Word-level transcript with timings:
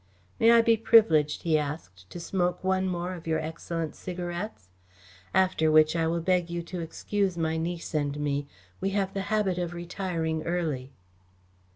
"May 0.39 0.49
I 0.49 0.63
be 0.63 0.77
privileged," 0.77 1.43
he 1.43 1.59
asked, 1.59 2.09
"to 2.09 2.19
smoke 2.19 2.63
one 2.63 2.87
more 2.89 3.13
of 3.13 3.27
your 3.27 3.37
excellent 3.37 3.93
cigarettes? 3.93 4.69
After 5.31 5.71
which, 5.71 5.95
I 5.95 6.07
will 6.07 6.21
beg 6.21 6.49
you 6.49 6.63
to 6.63 6.79
excuse 6.79 7.37
my 7.37 7.55
niece 7.55 7.93
and 7.93 8.19
me. 8.19 8.47
We 8.79 8.89
have 8.97 9.13
the 9.13 9.21
habit 9.29 9.59
of 9.59 9.75
retiring 9.75 10.41
early." 10.41 10.91